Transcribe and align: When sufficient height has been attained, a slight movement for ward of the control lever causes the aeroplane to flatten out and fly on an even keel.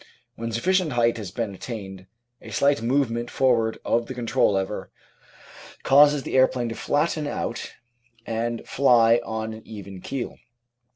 When 0.35 0.51
sufficient 0.51 0.93
height 0.93 1.17
has 1.17 1.29
been 1.29 1.53
attained, 1.53 2.07
a 2.41 2.49
slight 2.49 2.81
movement 2.81 3.29
for 3.29 3.55
ward 3.55 3.77
of 3.85 4.07
the 4.07 4.15
control 4.15 4.53
lever 4.53 4.89
causes 5.83 6.23
the 6.23 6.35
aeroplane 6.37 6.69
to 6.69 6.75
flatten 6.75 7.27
out 7.27 7.73
and 8.25 8.67
fly 8.67 9.21
on 9.23 9.53
an 9.53 9.61
even 9.63 10.01
keel. 10.01 10.39